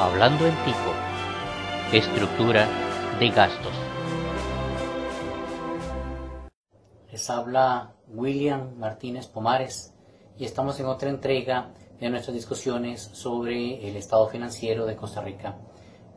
[0.00, 0.92] Hablando en Tico,
[1.92, 2.68] estructura
[3.18, 3.72] de gastos.
[7.10, 9.92] Les habla William Martínez Pomares
[10.38, 15.56] y estamos en otra entrega de nuestras discusiones sobre el estado financiero de Costa Rica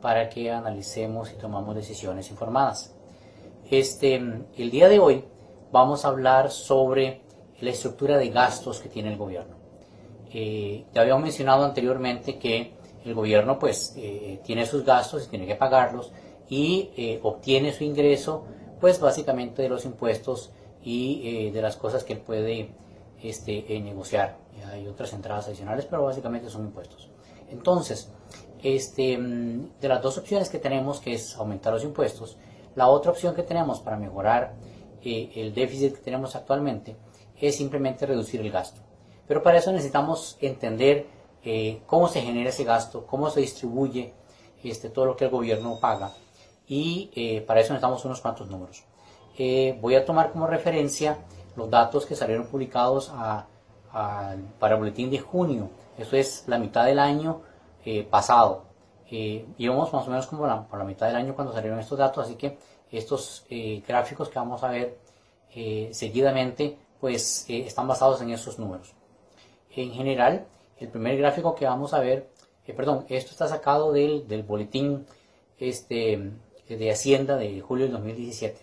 [0.00, 2.94] para que analicemos y tomamos decisiones informadas.
[3.68, 5.24] Este, el día de hoy
[5.72, 7.22] vamos a hablar sobre
[7.60, 9.56] la estructura de gastos que tiene el gobierno.
[10.32, 15.46] Eh, ya habíamos mencionado anteriormente que el gobierno pues eh, tiene sus gastos y tiene
[15.46, 16.12] que pagarlos
[16.48, 18.44] y eh, obtiene su ingreso
[18.80, 20.52] pues básicamente de los impuestos
[20.82, 22.70] y eh, de las cosas que él puede
[23.22, 24.38] este, negociar.
[24.70, 27.08] Hay otras entradas adicionales, pero básicamente son impuestos.
[27.50, 28.10] Entonces,
[28.62, 32.36] este, mm, de las dos opciones que tenemos, que es aumentar los impuestos,
[32.74, 34.54] la otra opción que tenemos para mejorar
[35.04, 36.96] el déficit que tenemos actualmente
[37.40, 38.80] es simplemente reducir el gasto.
[39.26, 41.06] Pero para eso necesitamos entender
[41.44, 44.14] eh, cómo se genera ese gasto, cómo se distribuye
[44.62, 46.12] este, todo lo que el gobierno paga.
[46.68, 48.84] Y eh, para eso necesitamos unos cuantos números.
[49.36, 51.18] Eh, voy a tomar como referencia
[51.56, 53.12] los datos que salieron publicados
[53.90, 55.70] para el boletín de junio.
[55.98, 57.42] Eso es la mitad del año
[58.10, 58.64] pasado.
[59.10, 62.36] íbamos más o menos como por la mitad del año cuando salieron estos datos, así
[62.36, 62.58] que
[62.90, 63.44] estos
[63.86, 64.98] gráficos que vamos a ver
[65.92, 68.94] seguidamente pues están basados en esos números.
[69.74, 70.46] En general,
[70.82, 72.28] el primer gráfico que vamos a ver,
[72.66, 75.06] eh, perdón, esto está sacado del, boletín
[75.58, 76.32] este,
[76.68, 78.60] de Hacienda de julio del 2017.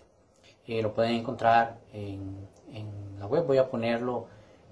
[0.66, 2.48] Eh, lo pueden encontrar en,
[3.18, 3.46] la web.
[3.46, 4.26] Voy a ponerlo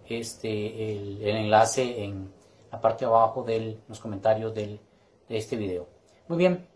[0.08, 2.30] este, el, enlace en
[2.70, 4.78] la parte de abajo de los comentarios de
[5.28, 5.86] este video.
[6.28, 6.66] Muy bien,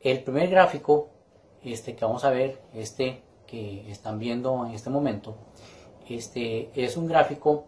[0.00, 1.08] el primer gráfico
[1.62, 5.36] este, que vamos a ver, este que están viendo en este momento,
[6.08, 7.66] este, es un gráfico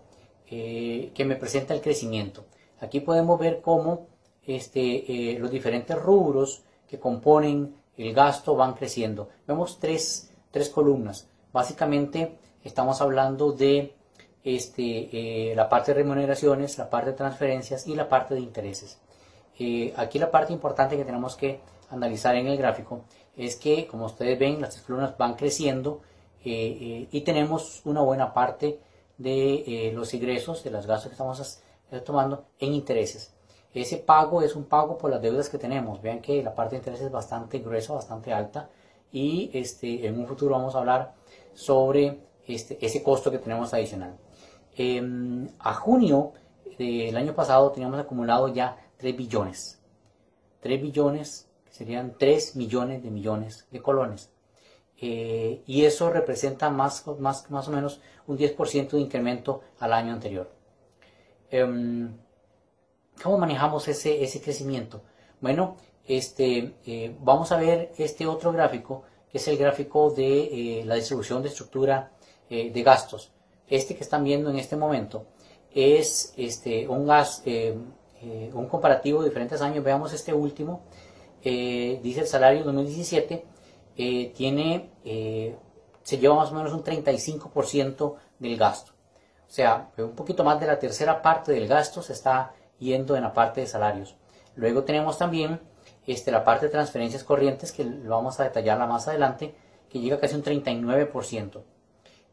[0.48, 2.44] eh, que me presenta el crecimiento.
[2.78, 4.06] Aquí podemos ver cómo
[4.47, 9.28] este, eh, los diferentes rubros que componen el gasto van creciendo.
[9.48, 11.29] Vemos tres, tres columnas.
[11.52, 13.92] Básicamente estamos hablando de
[14.45, 19.01] este, eh, la parte de remuneraciones, la parte de transferencias y la parte de intereses.
[19.96, 21.58] aquí la parte importante que tenemos que
[21.90, 23.01] analizar en el gráfico
[23.36, 26.02] es que, como ustedes ven, las tres columnas van creciendo
[26.45, 28.78] y tenemos una buena parte
[29.18, 33.32] de eh, los ingresos, de los gastos que estamos eh, tomando en intereses.
[33.72, 36.00] Ese pago es un pago por las deudas que tenemos.
[36.00, 38.70] Vean que la parte de intereses es bastante gruesa, bastante alta.
[39.12, 41.14] Y este, en un futuro vamos a hablar
[41.52, 44.16] sobre este, ese costo que tenemos adicional.
[44.77, 46.33] Em, a junio
[46.78, 49.80] del año pasado teníamos acumulado ya 3 billones.
[50.60, 54.30] 3 billones, que serían 3 millones de millones de colones.
[54.98, 60.12] Eh, y eso representa más, más, más o menos un 10% de incremento al año
[60.12, 60.51] anterior.
[61.51, 62.17] Em,
[63.23, 65.02] ¿Cómo manejamos ese, ese crecimiento?
[65.40, 65.77] Bueno,
[66.07, 70.95] este, eh, vamos a ver este otro gráfico, que es el gráfico de eh, la
[70.95, 72.13] distribución de estructura
[72.48, 73.33] de gastos.
[73.67, 75.27] Este que están viendo en este momento
[75.74, 79.83] es este, un, gas, un comparativo de diferentes años.
[79.83, 80.83] Veamos este último.
[81.42, 83.45] dice el salario 2017
[83.96, 85.57] eh, tiene, eh,
[86.02, 88.92] se lleva más o menos un 35% del gasto.
[89.48, 93.23] O sea, un poquito más de la tercera parte del gasto se está yendo en
[93.23, 94.17] la parte de salarios.
[94.57, 95.61] Luego tenemos también
[96.07, 99.55] este, la parte de transferencias corrientes, que lo vamos a detallarla más adelante,
[99.89, 101.63] que llega casi un 39%.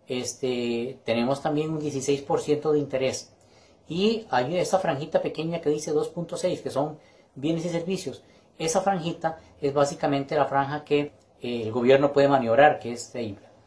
[0.08, 3.34] Este, tenemos también un 16% de interés.
[3.88, 6.98] Y hay esta franjita pequeña que dice 2.6, que son
[7.36, 8.24] bienes y servicios.
[8.58, 11.12] Esa franjita es básicamente la franja que
[11.44, 13.14] el gobierno puede maniobrar, que es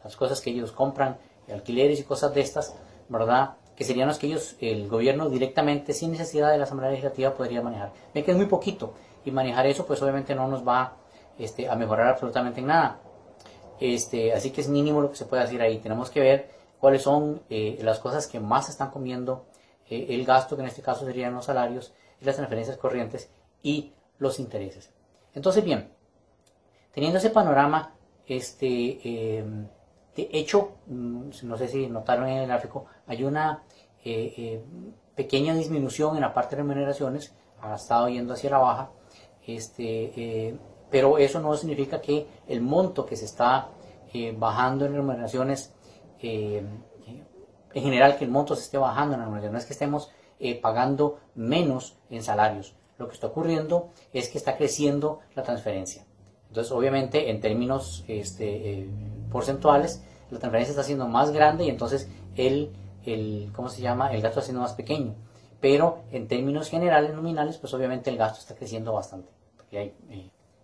[0.03, 1.17] las cosas que ellos compran,
[1.51, 2.75] alquileres y cosas de estas,
[3.07, 3.55] ¿verdad?
[3.75, 7.61] Que serían los que ellos, el gobierno directamente, sin necesidad de la Asamblea Legislativa, podría
[7.61, 7.91] manejar.
[8.13, 8.93] Ven que es muy poquito
[9.23, 10.97] y manejar eso, pues obviamente no nos va
[11.37, 12.99] este, a mejorar absolutamente en nada.
[13.79, 15.77] Este, así que es mínimo lo que se puede hacer ahí.
[15.77, 16.49] Tenemos que ver
[16.79, 19.45] cuáles son eh, las cosas que más están comiendo
[19.89, 23.29] eh, el gasto, que en este caso serían los salarios, las transferencias corrientes
[23.61, 24.91] y los intereses.
[25.33, 25.91] Entonces, bien,
[26.97, 27.93] Teniendo ese panorama,
[28.25, 29.67] este, em,
[30.15, 33.61] de hecho, mm, no sé si notaron en el gráfico, hay una
[34.03, 34.63] eh, eh,
[35.13, 38.89] pequeña disminución en la parte de remuneraciones, ha estado yendo hacia la baja,
[39.45, 40.57] este, eh,
[40.89, 43.69] pero eso no significa que el monto que se está
[44.35, 45.75] bajando en remuneraciones,
[46.19, 46.83] en
[47.71, 50.11] general que el monto se esté bajando en remuneraciones, no es que estemos
[50.63, 52.75] pagando menos en salarios.
[52.97, 56.06] Lo que está ocurriendo es que está creciendo la transferencia.
[56.47, 58.89] Entonces, obviamente, en términos este, eh,
[59.31, 62.71] porcentuales, la transferencia está siendo más grande y entonces el,
[63.05, 64.11] el, ¿cómo se llama?
[64.11, 65.15] El gasto está siendo más pequeño.
[65.59, 69.31] pero en términos generales, nominales, pues obviamente el gasto está creciendo bastante.
[69.57, 69.93] Porque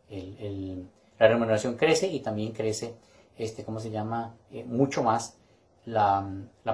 [0.10, 0.86] eh,
[1.20, 2.96] la remuneración crece y también crece,
[3.38, 4.36] este, ¿cómo se llama?
[4.52, 5.38] Eh, mucho más
[5.86, 6.26] la,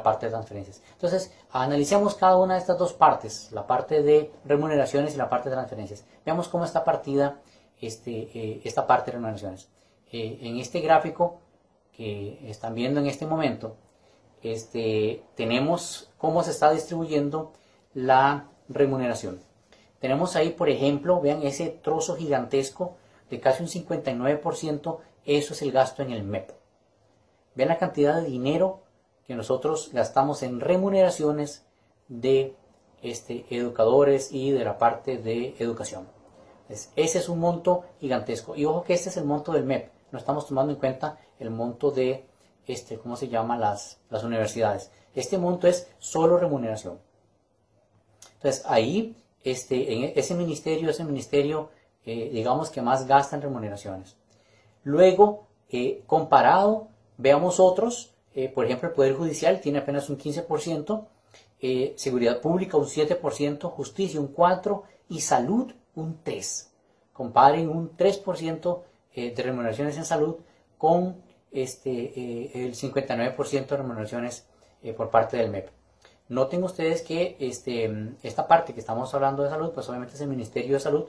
[0.04, 0.82] parte de transferencias.
[0.94, 5.50] Entonces, analicemos cada una de estas dos partes, la parte de remuneraciones y la parte
[5.50, 6.06] de transferencias.
[6.26, 7.40] Veamos cómo está partida
[7.82, 9.70] este, eh, esta parte de remuneraciones.
[10.12, 11.40] en este gráfico
[11.96, 13.76] que están viendo en este momento,
[14.42, 17.54] este, tenemos cómo se está distribuyendo
[17.94, 19.42] la remuneración.
[20.00, 22.96] Tenemos ahí, por ejemplo, vean ese trozo gigantesco
[23.30, 26.52] de casi un 59%, eso es el gasto en el MEP.
[27.56, 28.82] Vean la cantidad de dinero
[29.28, 31.66] que nosotros gastamos en remuneraciones
[32.08, 32.56] de
[33.02, 36.08] este, educadores y de la parte de educación.
[36.70, 38.56] Ese es un monto gigantesco.
[38.56, 39.90] Y ojo que este es el monto del MEP.
[40.12, 42.26] No estamos tomando en cuenta el monto de,
[42.68, 43.58] este, ¿cómo se llama?
[43.58, 44.92] Las, las universidades.
[45.16, 47.00] Este monto es solo remuneración.
[48.36, 51.70] Entonces ahí, este, en ese ministerio, ese ministerio,
[52.06, 54.16] eh, digamos que más gasta en remuneraciones.
[54.84, 56.88] Luego, eh, comparado,
[57.18, 61.08] veamos otros, eh, por ejemplo, el Poder Judicial tiene apenas un 15%,
[61.98, 66.68] Seguridad Pública un 7%, Justicia un 4% y Salud un 3%.
[67.14, 70.38] Comparen un 3% de remuneraciones en salud
[70.78, 74.48] con este, el 59% de remuneraciones
[74.96, 75.70] por parte del MEP.
[76.30, 77.92] Noten ustedes que este,
[78.22, 81.06] esta parte que estamos hablando de salud, pues obviamente es el Ministerio de Salud,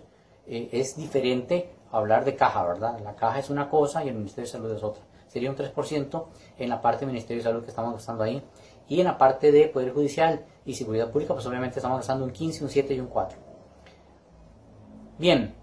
[0.47, 2.99] eh, es diferente a hablar de caja, ¿verdad?
[3.01, 5.03] La caja es una cosa y el Ministerio de Salud es otra.
[5.29, 6.27] Sería un 3%
[6.57, 8.43] en la parte del Ministerio de Salud que estamos gastando ahí.
[8.89, 12.33] Y en la parte de Poder Judicial y Seguridad Pública, pues obviamente estamos gastando un
[12.33, 13.50] 15, un 7 y un 4.
[15.21, 15.55] Bien.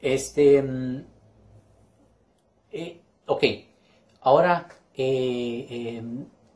[0.00, 0.60] Este.
[0.60, 1.06] Mm,
[2.72, 3.44] eh, ok.
[4.22, 4.68] Ahora.
[5.00, 6.02] Eh,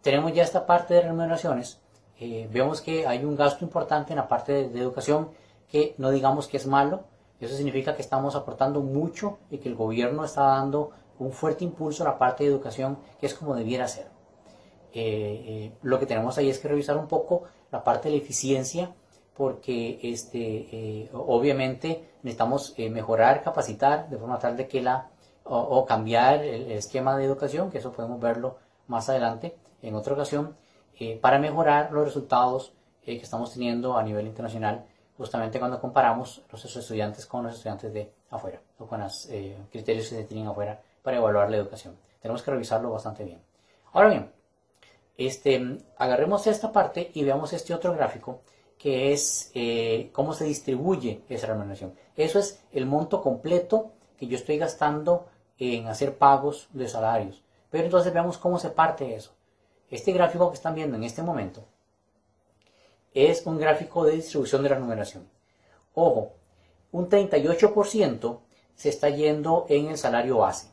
[0.01, 1.81] tenemos ya esta parte de remuneraciones,
[2.19, 5.31] eh, vemos que hay un gasto importante en la parte de, educación
[5.69, 7.05] que no digamos que es malo,
[7.39, 10.91] eso significa que estamos aportando mucho y que el gobierno está dando
[11.21, 14.09] un fuerte impulso a la parte de educación que es como debiera ser.
[15.83, 18.93] Lo que tenemos ahí es que revisar un poco la parte de la eficiencia
[19.37, 25.09] porque este, obviamente necesitamos mejorar, capacitar de forma tal de que la
[25.45, 30.57] o cambiar el esquema de educación, que eso podemos verlo más adelante, en otra ocasión,
[30.99, 32.73] eh, para mejorar los resultados
[33.05, 34.85] eh, que estamos teniendo a nivel internacional,
[35.17, 40.09] justamente cuando comparamos los estudiantes con los estudiantes de afuera, o con los eh, criterios
[40.09, 41.97] que se tienen afuera para evaluar la educación.
[42.21, 43.41] Tenemos que revisarlo bastante bien.
[43.93, 44.31] Ahora bien,
[45.17, 48.41] este, agarremos esta parte y veamos este otro gráfico
[48.83, 49.53] que es
[50.13, 51.95] cómo se distribuye esa remuneración.
[52.17, 55.27] Eso es el monto completo que yo estoy gastando
[55.57, 57.45] en hacer pagos de salarios.
[57.71, 59.31] Pero entonces veamos cómo se parte eso.
[59.89, 61.65] Este gráfico que están viendo en este momento
[63.15, 65.29] es un gráfico de distribución de la numeración.
[65.95, 66.33] Ojo,
[66.91, 68.41] un 38%
[68.75, 70.69] se está yendo en el salario base.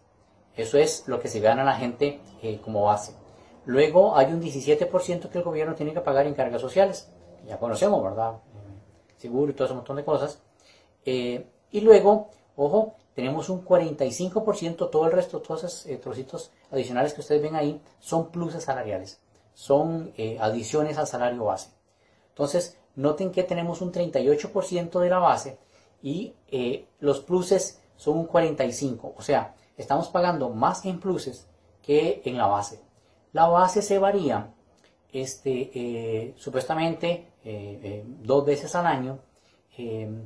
[0.56, 3.14] Eso es lo que se gana la gente eh, como base.
[3.66, 7.12] Luego hay un 17% que el gobierno tiene que pagar en cargas sociales.
[7.48, 8.34] Ya conocemos, ¿verdad?
[8.34, 10.42] Eh, seguro y todo ese montón de cosas.
[11.06, 17.14] Eh, y luego, ojo, tenemos un 45%, todo el resto, todos esos eh, trocitos adicionales
[17.14, 19.20] que ustedes ven ahí, son pluses salariales,
[19.54, 21.72] son adiciones al salario base.
[22.30, 25.58] Entonces, noten que tenemos un 38% de la base
[26.02, 26.34] y
[27.00, 31.48] los pluses son un 45%, o sea, estamos pagando más en pluses
[31.82, 32.82] que en la base.
[33.34, 34.54] La base se varía
[35.12, 37.28] este, supuestamente
[38.22, 39.20] dos veces al año,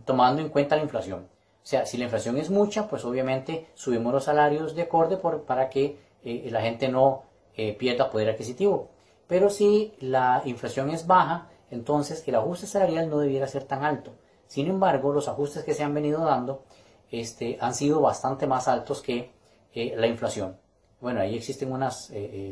[0.06, 1.28] tomando en cuenta la inflación.
[1.64, 5.70] O sea, si la inflación es mucha, pues obviamente subimos los salarios de acorde para
[5.70, 7.24] que eh, la gente no
[7.56, 8.90] eh, pierda poder adquisitivo.
[9.28, 14.12] Pero si la inflación es baja, entonces el ajuste salarial no debiera ser tan alto.
[14.46, 16.66] Sin embargo, los ajustes que se han venido dando
[17.10, 19.32] este, han sido bastante más altos que
[19.74, 20.58] eh, la inflación.
[21.00, 22.12] Bueno, ahí existen unas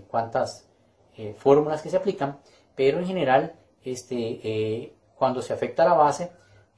[0.10, 0.68] cuantas
[1.38, 2.40] fórmulas que se aplican,
[2.76, 3.54] pero en general,
[3.84, 6.32] este, cuando se afecta la base,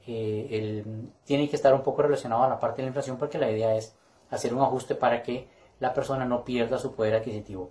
[0.06, 0.84] eh,
[1.24, 3.74] tiene que estar un poco relacionado a la parte de la inflación porque la idea
[3.74, 3.94] es
[4.30, 5.48] hacer un ajuste para que
[5.80, 7.70] la persona no pierda su poder adquisitivo.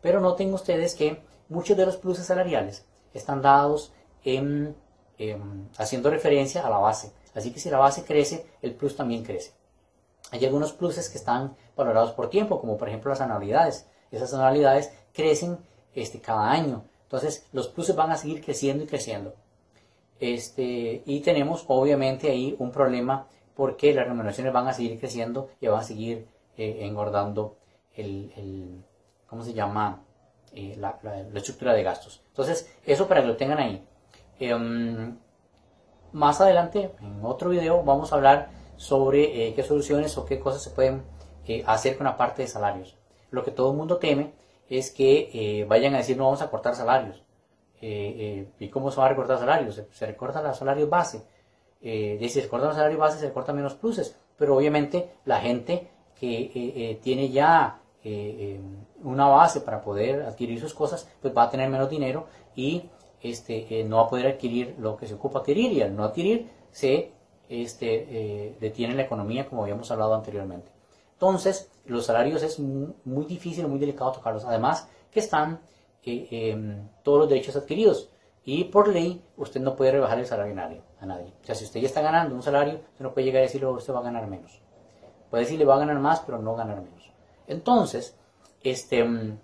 [0.00, 3.92] Pero noten ustedes que muchos de los pluses salariales están dados
[4.24, 4.76] en,
[5.76, 7.12] haciendo referencia a la base.
[7.34, 9.52] Así que si la base crece, el plus también crece.
[10.30, 13.86] Hay algunos pluses que están valorados por tiempo, como por ejemplo las anualidades.
[14.10, 15.58] Esas anualidades crecen
[15.94, 16.84] este, cada año.
[17.02, 19.34] Entonces los pluses van a seguir creciendo y creciendo.
[20.20, 25.66] Este, y tenemos obviamente ahí un problema porque las remuneraciones van a seguir creciendo y
[25.66, 27.56] van a seguir eh, engordando
[27.94, 28.84] el,
[29.26, 30.02] ¿cómo se llama?
[30.52, 30.98] Eh, la,
[31.34, 32.22] estructura de gastos.
[32.28, 33.84] Entonces, eso para que lo tengan ahí.
[34.38, 35.16] Em,
[36.12, 40.62] más adelante, en otro video, vamos a hablar sobre eh, qué soluciones o qué cosas
[40.62, 41.02] se pueden
[41.66, 42.96] hacer con la parte de salarios.
[43.30, 44.32] Lo que todo el mundo teme
[44.68, 47.22] es que eh, vayan a decir no vamos a cortar salarios.
[47.80, 49.82] ¿Y cómo se va a recortar salarios?
[49.90, 51.22] Se, recortan los salarios base.
[51.82, 54.16] Eh, si se recortan los salarios base, se recortan menos pluses.
[54.38, 57.80] Pero obviamente la gente que tiene ya
[59.02, 62.88] una base para poder adquirir sus cosas, pues va a tener menos dinero y
[63.20, 66.48] este, no va a poder adquirir lo que se ocupa adquirir y al no adquirir
[66.70, 67.12] se
[67.48, 70.70] este, eh, detiene la economía como habíamos hablado anteriormente.
[71.14, 74.44] Entonces, los salarios es muy, difícil, muy delicado tocarlos.
[74.44, 75.60] Además, que están
[76.02, 78.10] eh, todos los derechos adquiridos.
[78.44, 81.32] Y por ley, usted no puede rebajar el salario a nadie.
[81.42, 83.66] O sea, si usted ya está ganando un salario, usted no puede llegar a decirle,
[83.66, 84.60] oh, usted va a ganar menos.
[85.30, 87.10] Puede decirle, va a ganar más, pero no ganar menos.
[87.46, 88.16] Entonces,
[88.62, 89.38] este, em,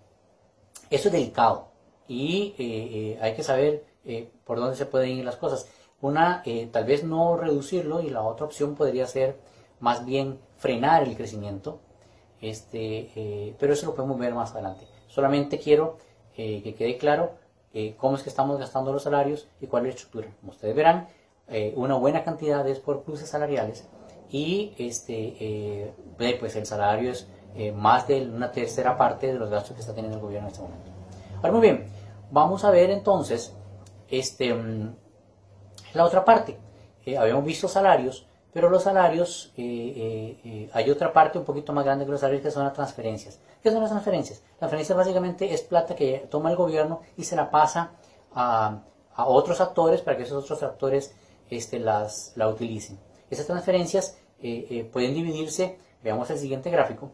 [0.91, 1.69] eso es delicado.
[2.09, 3.85] Y eh, hay que saber
[4.45, 5.69] por dónde se pueden ir las cosas.
[6.01, 9.39] Una, eh, tal vez no reducirlo y la otra opción podría ser
[9.81, 11.81] más bien frenar el crecimiento.
[12.41, 14.87] Este, eh, pero eso lo podemos ver más adelante.
[15.09, 15.99] Solamente quiero
[16.37, 17.39] eh, que quede claro
[17.99, 20.29] cómo es que estamos gastando los salarios y cuál es la estructura.
[20.41, 21.07] Como ustedes verán,
[21.77, 23.89] una buena cantidad es por pluses salariales
[24.29, 25.95] y este,
[26.41, 27.29] pues el salario es
[27.77, 30.65] más de una tercera parte de los gastos que está teniendo el gobierno en este
[30.65, 30.91] momento.
[31.37, 31.87] Ahora muy bien,
[32.33, 33.55] vamos a ver entonces
[34.11, 34.95] este, mm,
[35.95, 36.59] la otra parte,
[37.07, 41.85] eh, habíamos visto salarios, pero los salarios, eh, eh, hay otra parte un poquito más
[41.85, 43.39] grande que los salarios que son las transferencias.
[43.63, 44.43] ¿Qué son las transferencias?
[44.55, 47.93] La transferencia básicamente es plata que toma el gobierno y se la pasa
[48.35, 48.83] a,
[49.17, 51.15] otros actores para que esos otros actores
[51.51, 52.99] este, las, la utilicen.
[53.29, 57.13] Esas transferencias pueden dividirse, veamos el siguiente gráfico.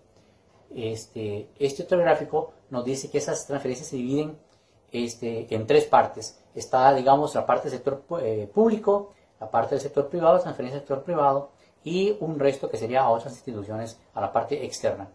[0.75, 4.39] Este, este otro gráfico nos dice que esas transferencias se dividen
[4.93, 6.39] este, en tres partes.
[6.55, 10.87] Está, digamos, la parte del sector eh, público, la parte del sector privado, transferencia del
[10.87, 11.51] sector privado
[11.85, 15.09] y un resto que sería a otras instituciones, a la parte externa.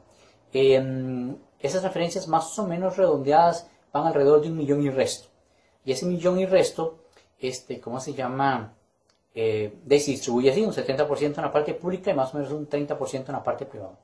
[0.54, 5.30] Em, esas transferencias más o menos redondeadas van alrededor de un millón y resto.
[5.84, 7.00] Y ese millón y resto,
[7.40, 8.74] este, ¿cómo se llama?
[9.34, 13.28] Eh, distribuye así, un 70% en la parte pública y más o menos un 30%
[13.28, 13.98] en la parte privada.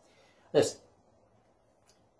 [0.47, 0.83] Entonces,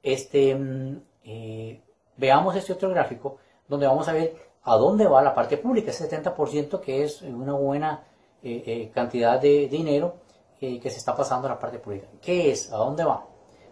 [0.04, 1.82] este, em, eh,
[2.18, 3.38] veamos este otro gráfico
[3.68, 4.36] donde vamos a ver
[4.68, 8.04] a dónde va la parte pública, ese 70% que es una buena
[8.44, 10.16] eh, eh, cantidad de dinero
[10.60, 12.08] eh, que se está pasando a la parte pública.
[12.22, 12.72] ¿Qué es?
[12.74, 13.26] ¿A dónde va?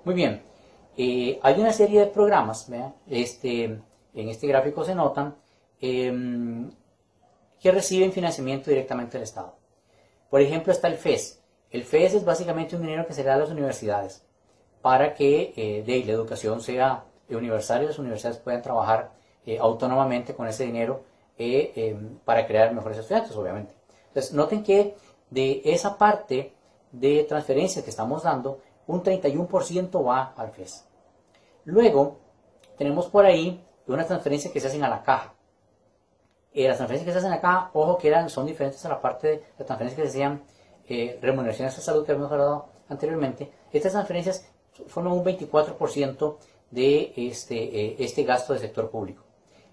[0.05, 0.41] Muy bien,
[0.97, 2.71] hay una serie de programas,
[3.07, 5.35] Este, en este gráfico se notan,
[5.81, 6.71] em,
[7.59, 9.53] que reciben financiamiento directamente del Estado.
[10.29, 11.41] Por ejemplo, está el FES.
[11.71, 14.25] El FES es básicamente un dinero que se da a las universidades
[14.81, 19.11] para que de, la educación sea universal y las universidades puedan trabajar
[19.45, 21.03] eh, autónomamente con ese dinero
[21.37, 23.73] eh, em, para crear mejores estudiantes, obviamente.
[24.07, 24.95] Entonces, noten que
[25.29, 26.53] de esa parte
[26.91, 30.85] de transferencias que estamos dando, un 31% va al FES.
[31.65, 32.17] Luego,
[32.77, 35.33] tenemos por ahí unas transferencias que se hacen a la caja.
[36.53, 38.89] Eh, las transferencias que se hacen a la caja, ojo que eran, son diferentes a
[38.89, 40.43] la parte de las transferencias que se hacían
[41.19, 43.51] remuneraciones de salud que habíamos hablado anteriormente.
[43.71, 44.47] Estas transferencias
[44.87, 46.37] forman un 24%
[46.71, 49.23] de este, eh, este gasto del sector público.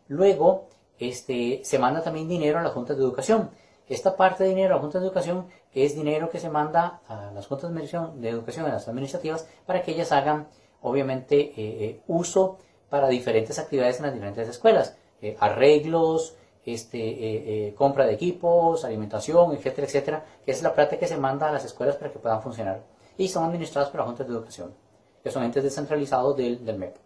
[0.09, 0.69] Luego,
[0.99, 3.51] este, se manda también dinero a las juntas de educación.
[3.89, 7.31] Esta parte de dinero a las juntas de educación es dinero que se manda a
[7.33, 10.49] las juntas de educación, a las administrativas, para que ellas hagan,
[10.81, 14.97] obviamente, eh, eh, uso para diferentes actividades en las diferentes escuelas.
[15.39, 21.49] arreglos, este, compra de equipos, alimentación, etcétera, etcétera, que es la plata que se manda
[21.49, 22.83] a las escuelas para que puedan funcionar.
[23.17, 24.75] Y son administradas por las juntas de educación
[25.23, 26.97] que son entes descentralizados del, del MEP.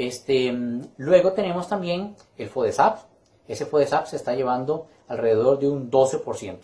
[0.00, 0.50] Este,
[0.96, 3.00] luego tenemos también el FODESAP.
[3.46, 6.56] Ese FODESAP se está llevando alrededor de un 12%.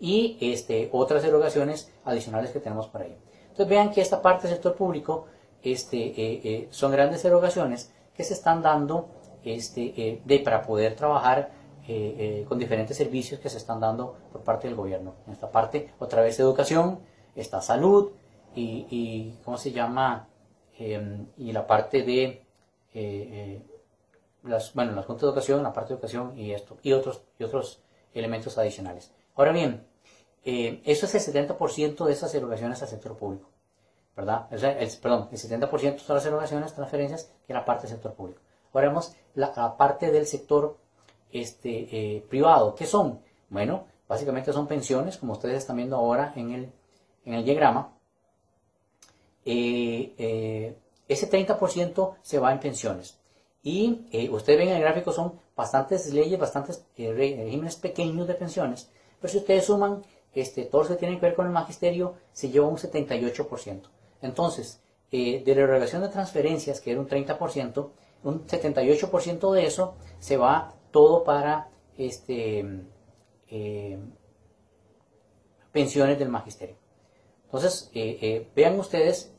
[0.00, 3.16] Y este, otras erogaciones adicionales que tenemos por ahí.
[3.44, 5.28] Entonces vean que esta parte del sector público
[5.62, 9.08] este, eh, eh, son grandes erogaciones que se están dando
[9.42, 11.58] eh, para poder trabajar
[12.46, 15.14] con diferentes servicios que se están dando por parte del gobierno.
[15.26, 17.00] En esta parte, otra vez educación,
[17.34, 18.12] está salud,
[18.54, 20.29] y, ¿cómo se llama?
[20.80, 22.42] Em, y la parte de, eh,
[22.94, 23.62] eh,
[24.44, 27.44] las, bueno, las juntas de educación, la parte de educación y esto, y otros, y
[27.44, 27.82] otros
[28.14, 29.12] elementos adicionales.
[29.36, 29.86] Ahora bien,
[30.42, 33.50] eh, eso es el 70% de esas erogaciones al sector público,
[34.16, 34.46] ¿verdad?
[34.50, 34.60] el,
[35.02, 38.40] perdón, el 70% son las erogaciones, transferencias, que es la parte del sector público.
[38.72, 40.78] Ahora vemos la, parte del sector
[41.30, 42.74] este, privado.
[42.74, 43.20] ¿Qué son?
[43.50, 46.72] Bueno, básicamente son pensiones, como ustedes están viendo ahora en el,
[47.26, 47.99] en el diagrama.
[49.44, 50.76] Eh, eh,
[51.08, 53.18] ese 30% se va en pensiones.
[53.62, 58.90] Y eh, ustedes ven en el gráfico son bastantes leyes, bastantes regímenes pequeños de pensiones,
[59.20, 62.48] pero si ustedes suman este, todos los que tienen que ver con el magisterio, se
[62.48, 63.82] lleva un 78%.
[64.22, 64.80] Entonces,
[65.10, 67.90] de la erogación de transferencias, que era un 30%,
[68.22, 71.68] un 78% de eso se va todo para
[71.98, 72.64] este,
[75.72, 76.76] pensiones del magisterio.
[77.52, 79.32] Entonces, eh, vean ustedes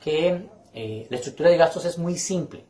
[0.00, 2.64] que la estructura de gastos es muy simple.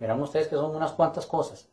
[0.00, 1.68] Verán ustedes que son unas cuantas cosas.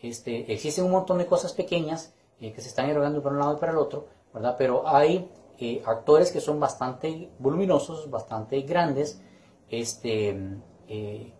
[0.00, 3.60] Este, existen un montón de cosas pequeñas que se están erogando por un lado y
[3.60, 4.56] para el otro, ¿verdad?
[4.58, 9.22] Pero hay eh, actores que son bastante voluminosos, bastante grandes,
[9.70, 10.36] este,
[10.86, 11.32] eh,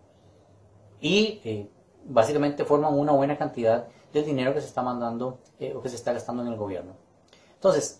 [0.99, 1.69] y eh,
[2.05, 5.39] básicamente forman una buena cantidad del dinero que se está mandando
[5.75, 6.93] o que se está gastando en el gobierno.
[7.57, 7.99] Entonces,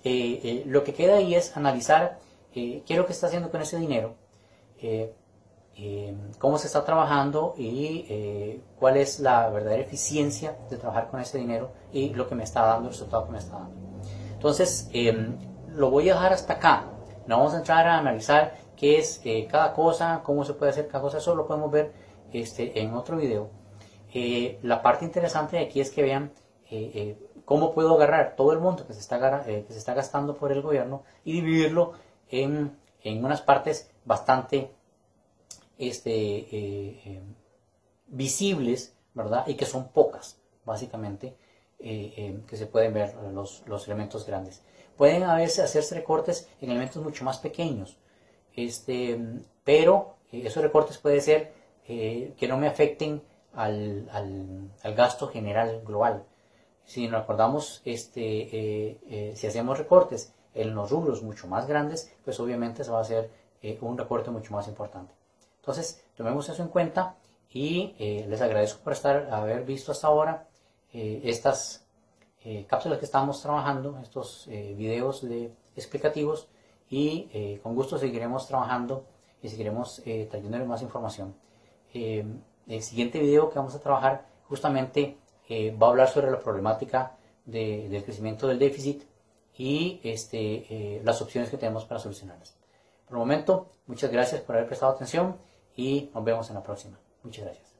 [0.65, 2.19] lo que queda ahí es analizar
[2.53, 4.15] qué es lo que está haciendo con ese dinero,
[6.39, 11.71] cómo se está trabajando y cuál es la verdadera eficiencia de trabajar con ese dinero
[11.91, 13.75] y lo que me está dando, el resultado que me está dando.
[14.33, 14.89] Entonces,
[15.69, 16.85] lo voy a dejar hasta acá.
[17.27, 20.87] No vamos a entrar a analizar qué es eh, cada cosa, cómo se puede hacer
[20.87, 21.91] cada cosa, eso lo podemos ver
[22.31, 23.49] este, en otro video.
[24.13, 26.31] Eh, la parte interesante de aquí es que vean
[26.69, 30.51] eh, cómo puedo agarrar todo el monto que se está, que se está gastando por
[30.51, 31.93] el gobierno y dividirlo
[32.29, 34.69] en, en unas partes bastante
[35.77, 37.23] este,
[38.07, 39.47] visibles, ¿verdad?
[39.47, 41.37] Y que son pocas, básicamente,
[41.79, 44.61] que se pueden ver los, los elementos grandes.
[44.97, 47.97] Pueden a veces hacerse recortes en elementos mucho más pequeños,
[48.55, 49.19] este,
[49.63, 51.53] pero eh, esos recortes pueden ser
[51.87, 53.21] eh, que no me afecten
[53.53, 54.09] al,
[54.95, 56.25] gasto general global.
[56.87, 62.39] Si nos acordamos, este, eh, si hacemos recortes en los rubros mucho más grandes, pues
[62.39, 63.29] obviamente se va a hacer
[63.81, 65.13] un recorte mucho más importante.
[65.59, 67.15] Entonces, tomemos eso en cuenta
[67.51, 70.47] y les agradezco por estar, haber visto hasta ahora
[70.91, 71.87] estas
[72.49, 76.47] eh, cápsulas que estamos trabajando, estos eh, videos de explicativos
[76.89, 79.03] y eh, con gusto seguiremos trabajando
[79.41, 81.35] y seguiremos trayéndole más información.
[81.93, 85.17] el siguiente video que vamos a trabajar justamente
[85.49, 89.03] va a hablar sobre la problemática del crecimiento del déficit
[89.57, 92.55] y este, las opciones que tenemos para solucionarlas.
[93.05, 95.37] Por el momento, muchas gracias por haber prestado atención
[95.75, 96.99] y nos vemos en la próxima.
[97.23, 97.76] Muchas gracias.